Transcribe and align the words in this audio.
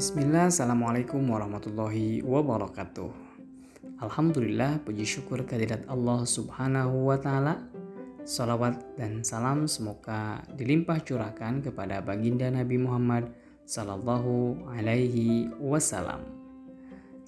Bismillah, 0.00 0.48
Assalamualaikum 0.48 1.20
warahmatullahi 1.28 2.24
wabarakatuh. 2.24 3.12
Alhamdulillah, 4.00 4.80
puji 4.80 5.04
syukur 5.04 5.44
kehadirat 5.44 5.84
Allah 5.92 6.24
subhanahu 6.24 7.12
wa 7.12 7.20
ta'ala. 7.20 7.68
Salawat 8.24 8.96
dan 8.96 9.20
salam 9.20 9.68
semoga 9.68 10.40
dilimpah 10.56 11.04
curahkan 11.04 11.60
kepada 11.60 12.00
baginda 12.00 12.48
Nabi 12.48 12.80
Muhammad 12.80 13.28
Sallallahu 13.68 14.72
alaihi 14.72 15.52
wasallam. 15.60 16.24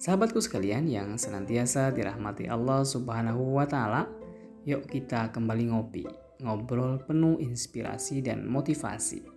Sahabatku 0.01 0.41
sekalian 0.41 0.89
yang 0.89 1.13
senantiasa 1.13 1.93
dirahmati 1.93 2.49
Allah 2.49 2.81
subhanahu 2.81 3.53
wa 3.53 3.69
ta'ala 3.69 4.09
Yuk 4.65 4.89
kita 4.89 5.29
kembali 5.29 5.69
ngopi, 5.69 6.09
ngobrol 6.41 6.97
penuh 7.05 7.37
inspirasi 7.37 8.25
dan 8.25 8.49
motivasi 8.49 9.32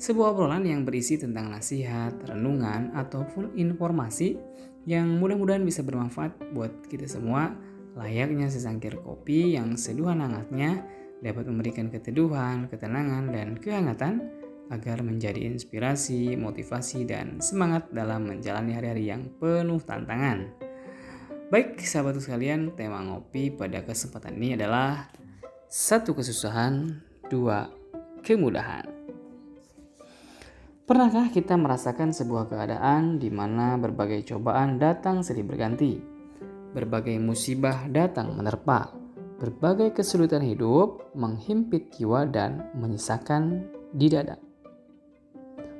sebuah 0.00 0.32
obrolan 0.32 0.64
yang 0.64 0.88
berisi 0.88 1.20
tentang 1.20 1.52
nasihat, 1.52 2.16
renungan, 2.24 2.96
ataupun 2.96 3.52
informasi 3.52 4.40
yang 4.88 5.20
mudah-mudahan 5.20 5.60
bisa 5.60 5.84
bermanfaat 5.84 6.56
buat 6.56 6.88
kita 6.88 7.04
semua 7.04 7.52
layaknya 8.00 8.48
sesangkir 8.48 8.96
kopi 9.04 9.60
yang 9.60 9.76
seduhan 9.76 10.24
hangatnya 10.24 10.88
dapat 11.20 11.44
memberikan 11.52 11.92
keteduhan, 11.92 12.64
ketenangan, 12.72 13.28
dan 13.28 13.60
kehangatan 13.60 14.32
agar 14.72 15.04
menjadi 15.04 15.44
inspirasi, 15.50 16.32
motivasi, 16.38 17.04
dan 17.04 17.42
semangat 17.44 17.92
dalam 17.92 18.24
menjalani 18.24 18.72
hari-hari 18.72 19.12
yang 19.12 19.28
penuh 19.36 19.82
tantangan. 19.84 20.48
Baik, 21.50 21.82
sahabat 21.82 22.16
sekalian, 22.22 22.72
tema 22.72 23.02
ngopi 23.04 23.52
pada 23.52 23.82
kesempatan 23.84 24.38
ini 24.38 24.56
adalah 24.56 25.10
satu 25.66 26.14
kesusahan, 26.14 27.02
dua 27.28 27.68
kemudahan. 28.22 28.99
Pernahkah 30.90 31.30
kita 31.30 31.54
merasakan 31.54 32.10
sebuah 32.10 32.50
keadaan 32.50 33.22
di 33.22 33.30
mana 33.30 33.78
berbagai 33.78 34.26
cobaan 34.26 34.74
datang 34.82 35.22
silih 35.22 35.46
berganti? 35.46 36.02
Berbagai 36.74 37.14
musibah 37.22 37.86
datang 37.86 38.34
menerpa, 38.34 38.90
berbagai 39.38 39.94
kesulitan 39.94 40.42
hidup 40.42 41.14
menghimpit 41.14 41.94
jiwa 41.94 42.26
dan 42.26 42.74
menyisakan 42.74 43.70
di 43.94 44.10
dada. 44.10 44.34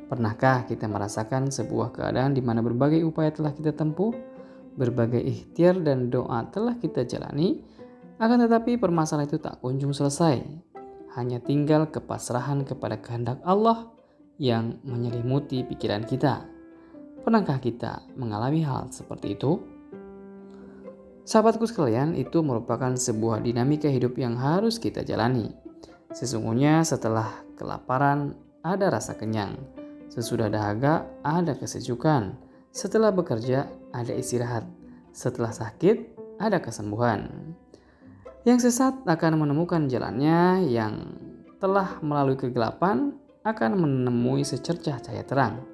Pernahkah 0.06 0.70
kita 0.70 0.86
merasakan 0.86 1.50
sebuah 1.50 1.90
keadaan 1.90 2.30
di 2.30 2.46
mana 2.46 2.62
berbagai 2.62 3.02
upaya 3.02 3.34
telah 3.34 3.50
kita 3.50 3.74
tempuh, 3.74 4.14
berbagai 4.78 5.26
ikhtiar 5.26 5.82
dan 5.82 6.06
doa 6.06 6.46
telah 6.54 6.78
kita 6.78 7.02
jalani, 7.02 7.66
akan 8.22 8.46
tetapi 8.46 8.78
permasalahan 8.78 9.26
itu 9.26 9.42
tak 9.42 9.58
kunjung 9.58 9.90
selesai. 9.90 10.38
Hanya 11.18 11.42
tinggal 11.42 11.90
kepasrahan 11.90 12.62
kepada 12.62 13.02
kehendak 13.02 13.42
Allah 13.42 13.98
yang 14.40 14.80
menyelimuti 14.88 15.68
pikiran 15.68 16.08
kita. 16.08 16.48
Pernahkah 17.20 17.60
kita 17.60 18.08
mengalami 18.16 18.64
hal 18.64 18.88
seperti 18.88 19.36
itu? 19.36 19.60
Sahabatku 21.28 21.68
sekalian, 21.68 22.16
itu 22.16 22.40
merupakan 22.40 22.96
sebuah 22.96 23.44
dinamika 23.44 23.92
hidup 23.92 24.16
yang 24.16 24.40
harus 24.40 24.80
kita 24.80 25.04
jalani. 25.04 25.52
Sesungguhnya 26.16 26.80
setelah 26.82 27.44
kelaparan 27.60 28.34
ada 28.64 28.88
rasa 28.88 29.12
kenyang, 29.14 29.60
sesudah 30.08 30.48
dahaga 30.48 31.04
ada 31.20 31.52
kesejukan, 31.52 32.34
setelah 32.72 33.12
bekerja 33.12 33.68
ada 33.92 34.16
istirahat, 34.16 34.64
setelah 35.12 35.52
sakit 35.52 36.16
ada 36.40 36.64
kesembuhan. 36.64 37.52
Yang 38.48 38.72
sesat 38.72 39.04
akan 39.04 39.44
menemukan 39.44 39.84
jalannya, 39.86 40.64
yang 40.64 41.12
telah 41.60 42.00
melalui 42.00 42.40
kegelapan 42.40 43.19
akan 43.44 43.70
menemui 43.80 44.44
secercah 44.44 45.00
cahaya 45.00 45.24
terang. 45.24 45.64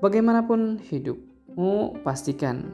Bagaimanapun 0.00 0.80
hidupmu, 0.80 2.00
pastikan 2.00 2.72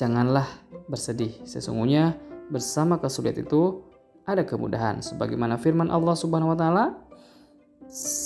janganlah 0.00 0.48
bersedih. 0.88 1.36
Sesungguhnya 1.44 2.16
bersama 2.48 2.96
kesulitan 2.96 3.44
itu 3.44 3.84
ada 4.24 4.40
kemudahan. 4.44 5.04
Sebagaimana 5.04 5.60
firman 5.60 5.92
Allah 5.92 6.16
Subhanahu 6.16 6.56
wa 6.56 6.58
taala, 6.58 6.84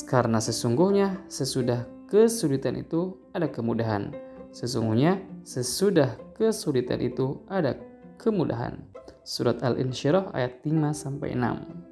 karena 0.07 0.39
sesungguhnya 0.39 1.27
sesudah 1.27 1.83
kesulitan 2.07 2.79
itu 2.79 3.19
ada 3.35 3.51
kemudahan. 3.51 4.15
Sesungguhnya 4.55 5.19
sesudah 5.43 6.15
kesulitan 6.39 7.03
itu 7.03 7.43
ada 7.51 7.75
kemudahan. 8.17 8.79
Surat 9.27 9.61
Al-Insyirah 9.61 10.33
ayat 10.33 10.65
5 10.65 10.95
sampai 10.95 11.37
6. 11.37 11.88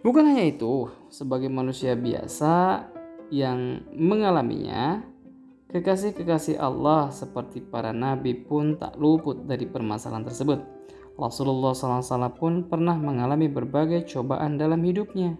Bukan 0.00 0.32
hanya 0.32 0.48
itu, 0.48 0.88
sebagai 1.12 1.52
manusia 1.52 1.92
biasa 1.92 2.88
yang 3.28 3.84
mengalaminya, 3.92 5.04
kekasih-kekasih 5.68 6.56
Allah 6.56 7.12
seperti 7.12 7.60
para 7.60 7.92
nabi 7.92 8.32
pun 8.32 8.80
tak 8.80 8.96
luput 8.96 9.44
dari 9.44 9.68
permasalahan 9.68 10.24
tersebut. 10.24 10.64
Rasulullah 11.20 11.76
SAW 11.76 12.32
pun 12.32 12.64
pernah 12.64 12.96
mengalami 12.96 13.52
berbagai 13.52 14.08
cobaan 14.08 14.56
dalam 14.56 14.80
hidupnya. 14.80 15.36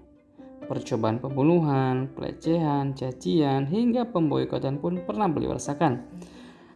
Percobaan 0.69 1.25
pembunuhan, 1.25 2.13
pelecehan, 2.13 2.93
cacian, 2.93 3.65
hingga 3.65 4.13
pemboikotan 4.13 4.77
pun 4.77 5.01
pernah 5.09 5.25
beliau 5.25 5.57
rasakan. 5.57 6.05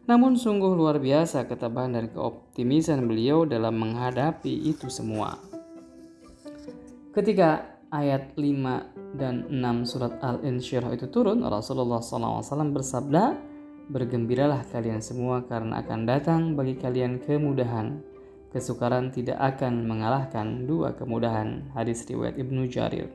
Namun 0.09 0.41
sungguh 0.41 0.73
luar 0.73 1.05
biasa 1.05 1.45
ketabahan 1.45 2.01
dan 2.01 2.09
keoptimisan 2.09 3.05
beliau 3.05 3.45
dalam 3.45 3.77
menghadapi 3.77 4.73
itu 4.73 4.89
semua. 4.89 5.37
Ketika 7.13 7.74
ayat 7.95 8.35
5 8.35 9.15
dan 9.15 9.47
6 9.47 9.87
surat 9.87 10.19
Al-Insyirah 10.19 10.91
itu 10.99 11.07
turun, 11.07 11.47
Rasulullah 11.47 12.03
SAW 12.03 12.43
bersabda, 12.75 13.55
Bergembiralah 13.85 14.65
kalian 14.73 15.05
semua 15.05 15.45
karena 15.45 15.85
akan 15.85 16.09
datang 16.09 16.43
bagi 16.57 16.73
kalian 16.81 17.21
kemudahan. 17.21 18.01
Kesukaran 18.49 19.13
tidak 19.13 19.37
akan 19.37 19.85
mengalahkan 19.85 20.65
dua 20.65 20.97
kemudahan. 20.97 21.69
Hadis 21.77 22.09
riwayat 22.09 22.41
Ibnu 22.41 22.65
Jarir. 22.73 23.13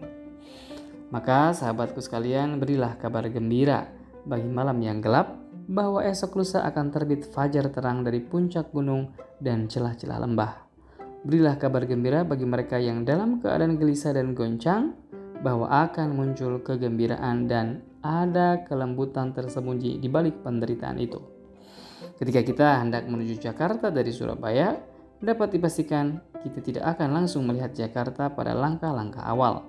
Maka 1.10 1.58
sahabatku 1.58 1.98
sekalian 2.06 2.62
berilah 2.62 3.02
kabar 3.02 3.26
gembira 3.34 3.90
bagi 4.30 4.46
malam 4.46 4.78
yang 4.78 5.02
gelap 5.02 5.42
bahwa 5.66 6.06
esok 6.06 6.38
lusa 6.38 6.62
akan 6.70 6.94
terbit 6.94 7.26
fajar 7.34 7.66
terang 7.74 8.06
dari 8.06 8.22
puncak 8.22 8.70
gunung 8.70 9.10
dan 9.42 9.66
celah-celah 9.66 10.22
lembah. 10.22 10.69
Berilah 11.20 11.60
kabar 11.60 11.84
gembira 11.84 12.24
bagi 12.24 12.48
mereka 12.48 12.80
yang 12.80 13.04
dalam 13.04 13.44
keadaan 13.44 13.76
gelisah 13.76 14.16
dan 14.16 14.32
goncang 14.32 14.96
bahwa 15.44 15.68
akan 15.68 16.16
muncul 16.16 16.64
kegembiraan 16.64 17.44
dan 17.44 17.84
ada 18.00 18.64
kelembutan 18.64 19.36
tersembunyi 19.36 20.00
di 20.00 20.08
balik 20.08 20.40
penderitaan 20.48 20.96
itu. 20.96 21.20
Ketika 22.16 22.40
kita 22.40 22.68
hendak 22.80 23.04
menuju 23.12 23.36
Jakarta 23.36 23.92
dari 23.92 24.16
Surabaya, 24.16 24.80
dapat 25.20 25.60
dipastikan 25.60 26.24
kita 26.40 26.64
tidak 26.64 26.96
akan 26.96 27.12
langsung 27.12 27.44
melihat 27.44 27.76
Jakarta 27.76 28.32
pada 28.32 28.56
langkah-langkah 28.56 29.20
awal. 29.28 29.68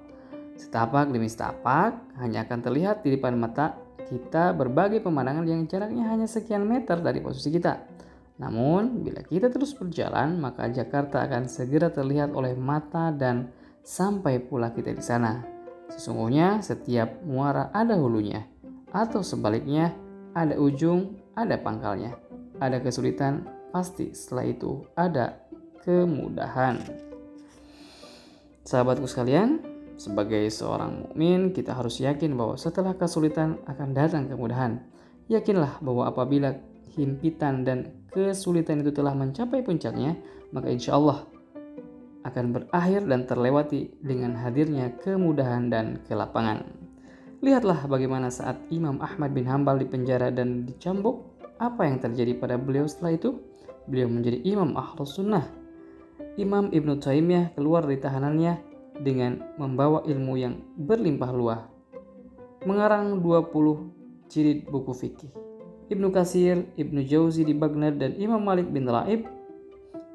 Setapak 0.55 1.11
demi 1.11 1.27
setapak, 1.27 1.99
hanya 2.23 2.47
akan 2.47 2.63
terlihat 2.63 3.03
di 3.03 3.19
depan 3.19 3.35
mata 3.35 3.75
kita 4.07 4.55
berbagai 4.55 5.03
pemandangan 5.03 5.43
yang 5.51 5.67
jaraknya 5.67 6.15
hanya 6.15 6.31
sekian 6.31 6.63
meter 6.63 7.03
dari 7.03 7.19
posisi 7.19 7.51
kita. 7.51 7.99
Namun, 8.41 9.05
bila 9.05 9.21
kita 9.21 9.53
terus 9.53 9.77
berjalan, 9.77 10.41
maka 10.41 10.65
Jakarta 10.73 11.21
akan 11.29 11.45
segera 11.45 11.93
terlihat 11.93 12.33
oleh 12.33 12.57
mata 12.57 13.13
dan 13.13 13.53
sampai 13.85 14.41
pula 14.41 14.73
kita 14.73 14.97
di 14.97 15.05
sana. 15.05 15.45
Sesungguhnya 15.93 16.65
setiap 16.65 17.21
muara 17.21 17.69
ada 17.77 18.01
hulunya, 18.01 18.49
atau 18.97 19.21
sebaliknya 19.21 19.93
ada 20.33 20.57
ujung, 20.57 21.21
ada 21.37 21.61
pangkalnya. 21.61 22.17
Ada 22.57 22.81
kesulitan, 22.81 23.45
pasti 23.77 24.17
setelah 24.17 24.49
itu 24.49 24.89
ada 24.97 25.37
kemudahan. 25.85 26.81
Sahabatku 28.65 29.05
sekalian, 29.05 29.61
sebagai 30.01 30.49
seorang 30.49 31.05
mukmin, 31.05 31.53
kita 31.53 31.77
harus 31.77 32.01
yakin 32.01 32.33
bahwa 32.33 32.57
setelah 32.57 32.97
kesulitan 32.97 33.61
akan 33.69 33.93
datang 33.93 34.33
kemudahan. 34.33 34.81
Yakinlah 35.29 35.85
bahwa 35.85 36.09
apabila 36.09 36.57
himpitan 36.95 37.63
dan 37.63 37.95
kesulitan 38.11 38.83
itu 38.83 38.91
telah 38.91 39.15
mencapai 39.15 39.63
puncaknya, 39.63 40.19
maka 40.51 40.69
insya 40.71 40.99
Allah 40.99 41.27
akan 42.27 42.53
berakhir 42.53 43.09
dan 43.09 43.25
terlewati 43.25 43.97
dengan 44.05 44.37
hadirnya 44.37 44.93
kemudahan 45.01 45.73
dan 45.73 46.03
kelapangan. 46.05 46.69
Lihatlah 47.41 47.89
bagaimana 47.89 48.29
saat 48.29 48.61
Imam 48.69 49.01
Ahmad 49.01 49.33
bin 49.33 49.49
Hambal 49.49 49.81
dipenjara 49.81 50.29
dan 50.29 50.69
dicambuk, 50.69 51.25
apa 51.57 51.89
yang 51.89 51.97
terjadi 51.97 52.37
pada 52.37 52.61
beliau 52.61 52.85
setelah 52.85 53.17
itu? 53.17 53.41
Beliau 53.89 54.13
menjadi 54.13 54.45
Imam 54.45 54.77
Ahlus 54.77 55.17
Sunnah. 55.17 55.49
Imam 56.37 56.69
Ibnu 56.69 57.01
Taimiyah 57.01 57.57
keluar 57.57 57.89
dari 57.89 57.97
tahanannya 57.97 58.55
dengan 59.01 59.57
membawa 59.57 60.05
ilmu 60.05 60.35
yang 60.37 60.61
berlimpah 60.77 61.33
luah. 61.33 61.65
Mengarang 62.69 63.25
20 63.25 64.29
jilid 64.29 64.69
buku 64.69 64.93
fikih. 64.93 65.50
Ibnu 65.91 66.15
Kasir, 66.15 66.71
Ibnu 66.79 67.03
Jauzi 67.03 67.43
di 67.43 67.51
Baghdad 67.51 67.99
dan 67.99 68.15
Imam 68.15 68.39
Malik 68.39 68.71
bin 68.71 68.87
Laib 68.87 69.27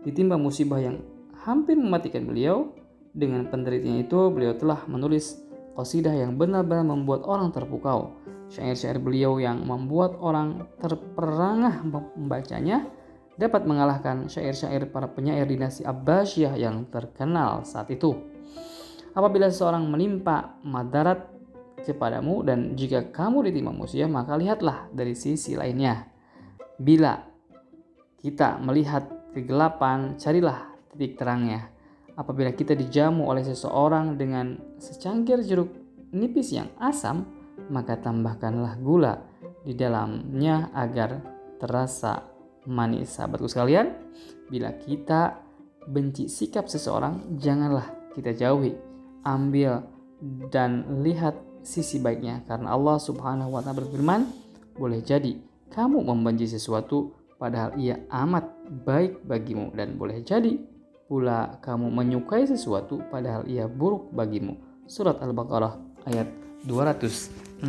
ditimpa 0.08 0.40
musibah 0.40 0.80
yang 0.80 1.04
hampir 1.44 1.76
mematikan 1.76 2.24
beliau. 2.24 2.72
Dengan 3.16 3.48
penderitaannya 3.48 4.08
itu, 4.08 4.20
beliau 4.32 4.56
telah 4.56 4.88
menulis 4.88 5.40
qasidah 5.76 6.16
yang 6.16 6.40
benar-benar 6.40 6.88
membuat 6.88 7.28
orang 7.28 7.52
terpukau. 7.52 8.16
Syair-syair 8.48 9.04
beliau 9.04 9.36
yang 9.36 9.68
membuat 9.68 10.16
orang 10.20 10.64
terperangah 10.80 11.84
membacanya 12.16 12.88
dapat 13.36 13.68
mengalahkan 13.68 14.32
syair-syair 14.32 14.88
para 14.88 15.12
penyair 15.12 15.44
dinasti 15.44 15.84
Abbasiyah 15.84 16.56
yang 16.56 16.88
terkenal 16.88 17.68
saat 17.68 17.92
itu. 17.92 18.16
Apabila 19.12 19.52
seseorang 19.52 19.84
menimpa 19.88 20.60
madarat 20.64 21.35
kepadamu 21.86 22.42
dan 22.42 22.74
jika 22.74 23.14
kamu 23.14 23.48
ditimpa 23.50 23.72
musibah 23.72 24.10
maka 24.10 24.34
lihatlah 24.36 24.90
dari 24.90 25.14
sisi 25.14 25.54
lainnya. 25.54 26.10
Bila 26.76 27.16
kita 28.20 28.58
melihat 28.58 29.32
kegelapan, 29.38 30.18
carilah 30.18 30.74
titik 30.92 31.22
terangnya. 31.22 31.70
Apabila 32.16 32.50
kita 32.56 32.74
dijamu 32.74 33.28
oleh 33.28 33.44
seseorang 33.44 34.18
dengan 34.18 34.58
secangkir 34.80 35.44
jeruk 35.44 35.70
nipis 36.16 36.56
yang 36.56 36.72
asam, 36.80 37.28
maka 37.68 38.00
tambahkanlah 38.00 38.80
gula 38.80 39.20
di 39.62 39.76
dalamnya 39.76 40.72
agar 40.72 41.20
terasa 41.60 42.24
manis. 42.66 43.14
Sahabatku 43.14 43.52
sekalian, 43.52 43.94
bila 44.48 44.74
kita 44.80 45.44
benci 45.86 46.32
sikap 46.32 46.72
seseorang, 46.72 47.38
janganlah 47.38 47.92
kita 48.16 48.32
jauhi. 48.32 48.74
Ambil 49.26 49.84
dan 50.54 51.04
lihat 51.04 51.36
sisi 51.66 51.98
baiknya 51.98 52.46
karena 52.46 52.72
Allah 52.78 53.02
Subhanahu 53.02 53.58
wa 53.58 53.66
taala 53.66 53.82
berfirman, 53.82 54.30
boleh 54.78 55.02
jadi 55.02 55.36
kamu 55.74 56.06
membenci 56.06 56.46
sesuatu 56.46 57.18
padahal 57.42 57.76
ia 57.76 58.00
amat 58.08 58.48
baik 58.86 59.26
bagimu 59.28 59.74
dan 59.76 59.98
boleh 60.00 60.24
jadi 60.24 60.56
pula 61.10 61.58
kamu 61.62 61.90
menyukai 61.92 62.46
sesuatu 62.46 63.02
padahal 63.10 63.44
ia 63.50 63.66
buruk 63.66 64.14
bagimu. 64.14 64.56
Surat 64.86 65.18
Al-Baqarah 65.20 65.76
ayat 66.06 66.30
216. 66.70 67.66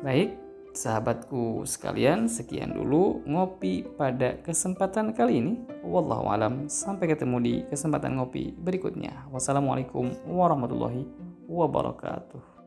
Baik, 0.00 0.47
sahabatku 0.78 1.66
sekalian, 1.66 2.30
sekian 2.30 2.70
dulu 2.70 3.26
ngopi 3.26 3.82
pada 3.82 4.38
kesempatan 4.46 5.10
kali 5.10 5.42
ini. 5.42 5.54
Wallahu 5.82 6.30
alam, 6.30 6.70
sampai 6.70 7.10
ketemu 7.10 7.36
di 7.42 7.54
kesempatan 7.66 8.14
ngopi 8.14 8.54
berikutnya. 8.54 9.26
Wassalamualaikum 9.34 10.14
warahmatullahi 10.30 11.02
wabarakatuh. 11.50 12.57